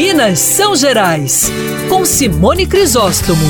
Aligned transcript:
Minas 0.00 0.38
São 0.38 0.76
Gerais, 0.76 1.50
com 1.88 2.04
Simone 2.04 2.68
Crisóstomo. 2.68 3.42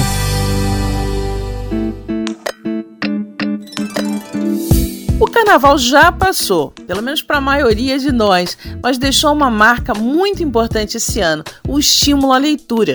O 5.21 5.26
carnaval 5.26 5.76
já 5.76 6.11
passou, 6.11 6.71
pelo 6.87 7.03
menos 7.03 7.21
para 7.21 7.37
a 7.37 7.42
maioria 7.42 7.99
de 7.99 8.11
nós, 8.11 8.57
mas 8.82 8.96
deixou 8.96 9.30
uma 9.34 9.50
marca 9.50 9.93
muito 9.93 10.42
importante 10.42 10.96
esse 10.96 11.20
ano: 11.20 11.45
o 11.68 11.79
estímulo 11.79 12.32
à 12.32 12.38
leitura. 12.38 12.94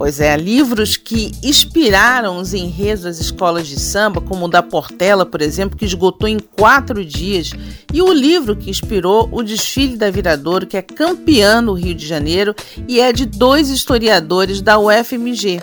Pois 0.00 0.18
é, 0.18 0.34
livros 0.34 0.96
que 0.96 1.30
inspiraram 1.42 2.38
os 2.38 2.54
enredos 2.54 3.04
das 3.04 3.20
escolas 3.20 3.68
de 3.68 3.78
samba, 3.78 4.18
como 4.18 4.46
o 4.46 4.48
da 4.48 4.62
Portela, 4.62 5.26
por 5.26 5.42
exemplo, 5.42 5.76
que 5.76 5.84
esgotou 5.84 6.26
em 6.26 6.38
quatro 6.38 7.04
dias, 7.04 7.50
e 7.92 8.00
o 8.00 8.10
livro 8.10 8.56
que 8.56 8.70
inspirou 8.70 9.28
o 9.30 9.42
desfile 9.42 9.98
da 9.98 10.10
Viradouro, 10.10 10.66
que 10.66 10.78
é 10.78 10.80
campeão 10.80 11.60
no 11.60 11.74
Rio 11.74 11.94
de 11.94 12.06
Janeiro 12.06 12.54
e 12.88 12.98
é 12.98 13.12
de 13.12 13.26
dois 13.26 13.68
historiadores 13.68 14.62
da 14.62 14.78
UFMG. 14.78 15.60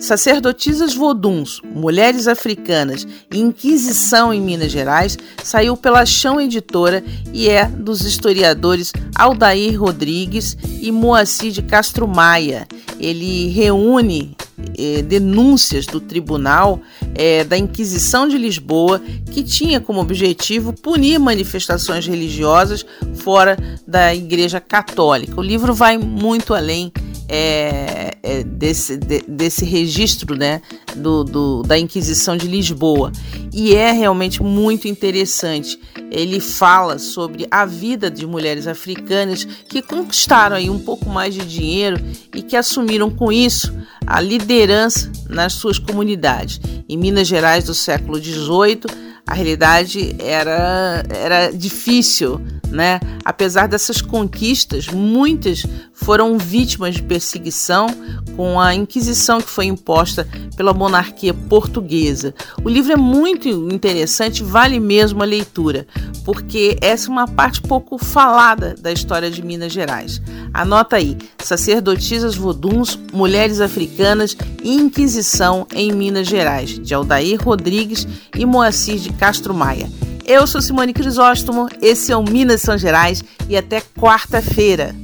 Sacerdotisas 0.00 0.94
Voduns, 0.94 1.60
Mulheres 1.62 2.26
Africanas 2.26 3.06
e 3.30 3.38
Inquisição 3.38 4.32
em 4.32 4.40
Minas 4.40 4.72
Gerais 4.72 5.18
saiu 5.44 5.76
pela 5.76 6.06
Chão 6.06 6.40
Editora 6.40 7.04
e 7.34 7.50
é 7.50 7.66
dos 7.66 8.00
historiadores 8.00 8.92
Aldair 9.14 9.78
Rodrigues 9.78 10.56
e 10.80 10.90
Moacir 10.90 11.52
de 11.52 11.60
Castro 11.60 12.08
Maia. 12.08 12.66
Ele 12.98 13.48
reúne 13.48 14.34
eh, 14.78 15.02
denúncias 15.02 15.84
do 15.84 16.00
Tribunal 16.00 16.80
eh, 17.14 17.44
da 17.44 17.58
Inquisição 17.58 18.26
de 18.26 18.38
Lisboa, 18.38 19.02
que 19.30 19.42
tinha 19.42 19.80
como 19.80 20.00
objetivo 20.00 20.72
punir 20.72 21.18
manifestações 21.18 22.06
religiosas 22.06 22.86
fora 23.16 23.58
da 23.86 24.14
Igreja 24.14 24.60
Católica. 24.60 25.38
O 25.38 25.42
livro 25.42 25.74
vai 25.74 25.98
muito 25.98 26.54
além 26.54 26.90
é, 27.32 28.16
é, 28.24 28.42
desse, 28.42 28.96
de, 28.96 29.22
desse 29.28 29.64
registro 29.64 30.36
né, 30.36 30.60
do, 30.96 31.22
do, 31.22 31.62
da 31.62 31.78
Inquisição 31.78 32.36
de 32.36 32.48
Lisboa. 32.48 33.12
E 33.52 33.72
é 33.72 33.92
realmente 33.92 34.42
muito 34.42 34.88
interessante. 34.88 35.78
Ele 36.10 36.40
fala 36.40 36.98
sobre 36.98 37.46
a 37.48 37.64
vida 37.64 38.10
de 38.10 38.26
mulheres 38.26 38.66
africanas 38.66 39.44
que 39.44 39.80
conquistaram 39.80 40.56
aí 40.56 40.68
um 40.68 40.80
pouco 40.80 41.08
mais 41.08 41.32
de 41.32 41.44
dinheiro 41.46 42.04
e 42.34 42.42
que 42.42 42.56
assumiram 42.56 43.08
com 43.08 43.30
isso 43.30 43.72
a 44.04 44.20
liderança 44.20 45.12
nas 45.28 45.52
suas 45.52 45.78
comunidades. 45.78 46.60
Em 46.88 46.96
Minas 46.96 47.28
Gerais 47.28 47.64
do 47.64 47.74
século 47.74 48.18
XVIII, 48.18 48.80
a 49.26 49.34
realidade 49.34 50.16
era, 50.18 51.04
era 51.08 51.50
difícil, 51.50 52.40
né? 52.68 53.00
Apesar 53.24 53.66
dessas 53.66 54.00
conquistas, 54.00 54.88
muitas 54.88 55.64
foram 55.92 56.38
vítimas 56.38 56.94
de 56.94 57.02
perseguição 57.02 57.88
com 58.36 58.58
a 58.58 58.74
Inquisição 58.74 59.40
que 59.40 59.50
foi 59.50 59.66
imposta 59.66 60.26
pela 60.56 60.72
monarquia 60.72 61.34
portuguesa. 61.34 62.34
O 62.64 62.68
livro 62.68 62.92
é 62.92 62.96
muito 62.96 63.48
interessante, 63.48 64.42
vale 64.42 64.80
mesmo 64.80 65.22
a 65.22 65.26
leitura, 65.26 65.86
porque 66.20 66.76
essa 66.80 67.08
é 67.08 67.10
uma 67.10 67.26
parte 67.26 67.60
pouco 67.60 67.98
falada 67.98 68.74
da 68.78 68.92
história 68.92 69.30
de 69.30 69.42
Minas 69.42 69.72
Gerais. 69.72 70.20
Anota 70.52 70.96
aí: 70.96 71.16
Sacerdotisas 71.38 72.36
Voduns, 72.36 72.98
Mulheres 73.12 73.60
Africanas 73.60 74.36
e 74.62 74.74
Inquisição 74.74 75.66
em 75.74 75.92
Minas 75.92 76.28
Gerais, 76.28 76.78
de 76.78 76.94
Aldair 76.94 77.42
Rodrigues 77.42 78.06
e 78.36 78.46
Moacir 78.46 78.98
de 78.98 79.12
Castro 79.12 79.54
Maia. 79.54 79.90
Eu 80.24 80.46
sou 80.46 80.62
Simone 80.62 80.92
Crisóstomo, 80.92 81.68
esse 81.82 82.12
é 82.12 82.16
o 82.16 82.22
Minas 82.22 82.62
São 82.62 82.78
Gerais 82.78 83.24
e 83.48 83.56
até 83.56 83.82
quarta-feira. 83.98 84.94